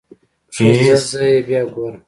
[0.55, 1.97] ښه ځه زه يې بيا ګورم.